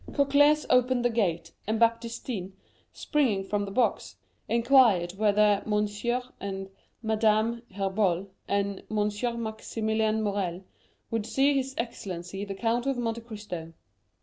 Cocles 0.15 0.65
opened 0.71 1.05
the 1.05 1.11
gate, 1.11 1.51
and 1.67 1.79
Baptistin, 1.79 2.53
springing 2.91 3.43
from 3.43 3.65
the 3.65 3.69
box, 3.71 4.15
inquired 4.49 5.11
whether 5.11 5.61
Monsieur 5.63 6.23
and 6.39 6.71
Madame 7.03 7.61
Herbault 7.75 8.27
and 8.47 8.81
Monsieur 8.89 9.37
Maximilian 9.37 10.23
Morrel 10.23 10.63
would 11.11 11.27
see 11.27 11.53
his 11.53 11.75
excellency 11.77 12.43
the 12.43 12.55
Count 12.55 12.87
of 12.87 12.97
Monte 12.97 13.21
Cristo. 13.21 13.73